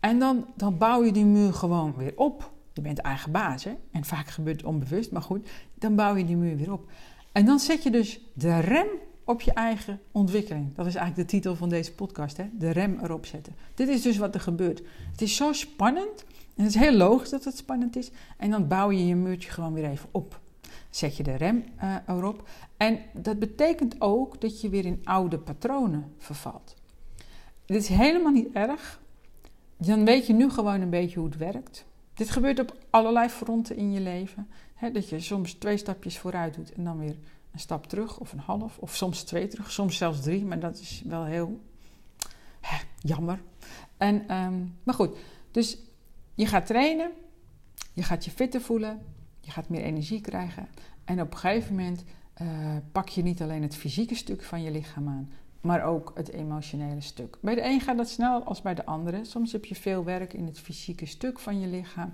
En 0.00 0.18
dan, 0.18 0.46
dan 0.54 0.78
bouw 0.78 1.04
je 1.04 1.12
die 1.12 1.24
muur 1.24 1.54
gewoon 1.54 1.94
weer 1.96 2.12
op 2.16 2.50
je 2.80 2.86
bent 2.86 2.98
eigen 2.98 3.32
baas, 3.32 3.64
hè? 3.64 3.76
en 3.92 4.04
vaak 4.04 4.28
gebeurt 4.28 4.56
het 4.56 4.66
onbewust, 4.66 5.12
maar 5.12 5.22
goed, 5.22 5.48
dan 5.74 5.94
bouw 5.94 6.16
je 6.16 6.24
die 6.24 6.36
muur 6.36 6.56
weer 6.56 6.72
op. 6.72 6.90
En 7.32 7.44
dan 7.44 7.58
zet 7.58 7.82
je 7.82 7.90
dus 7.90 8.20
de 8.32 8.58
rem 8.58 8.88
op 9.24 9.40
je 9.40 9.52
eigen 9.52 10.00
ontwikkeling. 10.12 10.74
Dat 10.74 10.86
is 10.86 10.94
eigenlijk 10.94 11.28
de 11.28 11.36
titel 11.36 11.56
van 11.56 11.68
deze 11.68 11.94
podcast, 11.94 12.36
hè? 12.36 12.44
de 12.52 12.70
rem 12.70 12.98
erop 13.02 13.26
zetten. 13.26 13.54
Dit 13.74 13.88
is 13.88 14.02
dus 14.02 14.18
wat 14.18 14.34
er 14.34 14.40
gebeurt. 14.40 14.82
Het 15.10 15.22
is 15.22 15.36
zo 15.36 15.52
spannend, 15.52 16.24
en 16.56 16.64
het 16.64 16.74
is 16.74 16.80
heel 16.80 16.92
logisch 16.92 17.30
dat 17.30 17.44
het 17.44 17.56
spannend 17.56 17.96
is, 17.96 18.10
en 18.36 18.50
dan 18.50 18.68
bouw 18.68 18.90
je 18.90 19.06
je 19.06 19.14
muurtje 19.14 19.50
gewoon 19.50 19.72
weer 19.72 19.90
even 19.90 20.08
op. 20.10 20.40
Zet 20.90 21.16
je 21.16 21.22
de 21.22 21.34
rem 21.34 21.64
uh, 21.82 21.96
erop. 22.06 22.48
En 22.76 22.98
dat 23.12 23.38
betekent 23.38 24.00
ook 24.00 24.40
dat 24.40 24.60
je 24.60 24.68
weer 24.68 24.84
in 24.84 25.00
oude 25.04 25.38
patronen 25.38 26.12
vervalt. 26.18 26.74
Dit 27.64 27.82
is 27.82 27.88
helemaal 27.88 28.32
niet 28.32 28.52
erg. 28.52 29.00
Dan 29.76 30.04
weet 30.04 30.26
je 30.26 30.32
nu 30.32 30.50
gewoon 30.50 30.80
een 30.80 30.90
beetje 30.90 31.18
hoe 31.18 31.28
het 31.28 31.36
werkt. 31.36 31.84
Dit 32.20 32.30
gebeurt 32.30 32.58
op 32.58 32.76
allerlei 32.90 33.28
fronten 33.28 33.76
in 33.76 33.92
je 33.92 34.00
leven. 34.00 34.48
dat 34.92 35.08
je 35.08 35.20
soms 35.20 35.52
twee 35.52 35.76
stapjes 35.76 36.18
vooruit 36.18 36.54
doet 36.54 36.72
en 36.72 36.84
dan 36.84 36.98
weer 36.98 37.16
een 37.52 37.58
stap 37.58 37.86
terug 37.86 38.18
of 38.18 38.32
een 38.32 38.38
half, 38.38 38.78
of 38.78 38.96
soms 38.96 39.22
twee 39.22 39.46
terug, 39.46 39.70
soms 39.70 39.96
zelfs 39.96 40.20
drie, 40.20 40.44
maar 40.44 40.60
dat 40.60 40.78
is 40.78 41.02
wel 41.06 41.24
heel 41.24 41.60
jammer. 42.98 43.42
En, 43.96 44.34
um, 44.34 44.78
maar 44.82 44.94
goed, 44.94 45.16
dus 45.50 45.78
je 46.34 46.46
gaat 46.46 46.66
trainen, 46.66 47.10
je 47.92 48.02
gaat 48.02 48.24
je 48.24 48.30
fitter 48.30 48.60
voelen, 48.60 49.02
je 49.40 49.50
gaat 49.50 49.68
meer 49.68 49.82
energie 49.82 50.20
krijgen 50.20 50.68
en 51.04 51.20
op 51.20 51.32
een 51.32 51.38
gegeven 51.38 51.74
moment 51.74 52.04
uh, 52.42 52.76
pak 52.92 53.08
je 53.08 53.22
niet 53.22 53.42
alleen 53.42 53.62
het 53.62 53.76
fysieke 53.76 54.14
stuk 54.14 54.42
van 54.42 54.62
je 54.62 54.70
lichaam 54.70 55.08
aan, 55.08 55.32
maar 55.60 55.84
ook 55.84 56.12
het 56.14 56.32
emotionele 56.32 57.00
stuk. 57.00 57.36
Bij 57.40 57.54
de 57.54 57.64
een 57.64 57.80
gaat 57.80 57.96
dat 57.96 58.08
snel 58.08 58.42
als 58.44 58.62
bij 58.62 58.74
de 58.74 58.84
andere. 58.84 59.24
Soms 59.24 59.52
heb 59.52 59.64
je 59.64 59.74
veel 59.74 60.04
werk 60.04 60.32
in 60.32 60.46
het 60.46 60.58
fysieke 60.58 61.06
stuk 61.06 61.38
van 61.38 61.60
je 61.60 61.66
lichaam. 61.66 62.10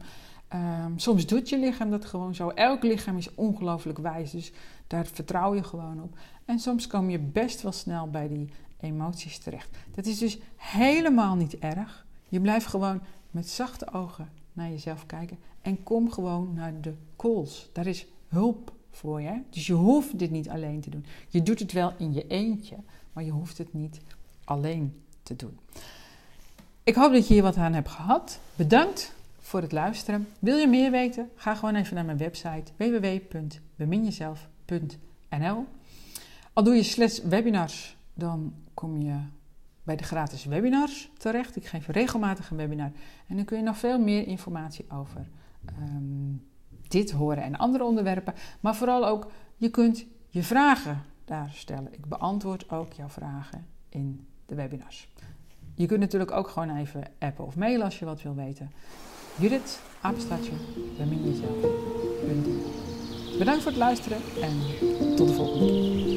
Ehm, 0.48 0.92
soms 0.96 1.26
doet 1.26 1.48
je 1.48 1.58
lichaam 1.58 1.90
dat 1.90 2.04
gewoon 2.04 2.34
zo. 2.34 2.48
Elk 2.48 2.82
lichaam 2.82 3.16
is 3.16 3.34
ongelooflijk 3.34 3.98
wijs, 3.98 4.30
dus 4.30 4.52
daar 4.86 5.06
vertrouw 5.06 5.54
je 5.54 5.62
gewoon 5.62 6.02
op. 6.02 6.18
En 6.44 6.58
soms 6.58 6.86
kom 6.86 7.10
je 7.10 7.18
best 7.18 7.62
wel 7.62 7.72
snel 7.72 8.10
bij 8.10 8.28
die 8.28 8.48
emoties 8.80 9.38
terecht. 9.38 9.76
Dat 9.94 10.06
is 10.06 10.18
dus 10.18 10.38
helemaal 10.56 11.34
niet 11.34 11.58
erg. 11.58 12.06
Je 12.28 12.40
blijft 12.40 12.66
gewoon 12.66 13.00
met 13.30 13.48
zachte 13.48 13.92
ogen 13.92 14.30
naar 14.52 14.70
jezelf 14.70 15.06
kijken 15.06 15.38
en 15.62 15.82
kom 15.82 16.10
gewoon 16.10 16.52
naar 16.54 16.80
de 16.80 16.94
calls. 17.16 17.70
Daar 17.72 17.86
is 17.86 18.06
hulp 18.28 18.72
voor 18.90 19.20
je. 19.20 19.42
Dus 19.50 19.66
je 19.66 19.72
hoeft 19.72 20.18
dit 20.18 20.30
niet 20.30 20.48
alleen 20.48 20.80
te 20.80 20.90
doen. 20.90 21.04
Je 21.28 21.42
doet 21.42 21.58
het 21.58 21.72
wel 21.72 21.92
in 21.98 22.12
je 22.12 22.26
eentje, 22.26 22.76
maar 23.16 23.24
je 23.24 23.30
hoeft 23.30 23.58
het 23.58 23.72
niet 23.72 24.00
alleen 24.44 25.02
te 25.22 25.36
doen. 25.36 25.58
Ik 26.82 26.94
hoop 26.94 27.12
dat 27.12 27.28
je 27.28 27.34
hier 27.34 27.42
wat 27.42 27.56
aan 27.56 27.72
hebt 27.72 27.88
gehad. 27.88 28.40
Bedankt 28.56 29.14
voor 29.40 29.60
het 29.60 29.72
luisteren. 29.72 30.28
Wil 30.38 30.56
je 30.56 30.66
meer 30.66 30.90
weten? 30.90 31.30
Ga 31.34 31.54
gewoon 31.54 31.74
even 31.74 31.94
naar 31.94 32.04
mijn 32.04 32.18
website 32.18 32.72
www.beminjezelf.nl. 32.76 35.66
Al 36.52 36.62
doe 36.62 36.74
je 36.74 36.82
slechts 36.82 37.22
webinars, 37.22 37.96
dan 38.14 38.54
kom 38.74 39.00
je 39.00 39.18
bij 39.82 39.96
de 39.96 40.04
gratis 40.04 40.44
webinars 40.44 41.10
terecht. 41.18 41.56
Ik 41.56 41.66
geef 41.66 41.86
regelmatig 41.86 42.50
een 42.50 42.56
webinar 42.56 42.90
en 43.26 43.36
dan 43.36 43.44
kun 43.44 43.56
je 43.56 43.62
nog 43.62 43.78
veel 43.78 43.98
meer 43.98 44.26
informatie 44.26 44.84
over 44.90 45.28
ehm, 45.64 46.34
dit 46.88 47.10
horen 47.10 47.42
en 47.42 47.56
andere 47.56 47.84
onderwerpen. 47.84 48.34
Maar 48.60 48.76
vooral 48.76 49.06
ook, 49.06 49.30
je 49.56 49.70
kunt 49.70 50.06
je 50.28 50.42
vragen 50.42 51.04
daar 51.26 51.50
stellen. 51.52 51.92
Ik 51.92 52.06
beantwoord 52.06 52.70
ook 52.70 52.92
jouw 52.92 53.08
vragen 53.08 53.66
in 53.88 54.26
de 54.46 54.54
webinars. 54.54 55.08
Je 55.74 55.86
kunt 55.86 56.00
natuurlijk 56.00 56.30
ook 56.30 56.48
gewoon 56.48 56.76
even 56.76 57.02
appen 57.18 57.46
of 57.46 57.56
mailen 57.56 57.84
als 57.84 57.98
je 57.98 58.04
wat 58.04 58.22
wil 58.22 58.34
weten. 58.34 58.70
Judith, 59.38 59.80
apenstaatje, 60.00 60.52
jezelf. 61.24 61.56
Bedankt 63.38 63.62
voor 63.62 63.70
het 63.70 63.80
luisteren 63.80 64.18
en 64.42 64.58
tot 65.16 65.28
de 65.28 65.34
volgende. 65.34 66.15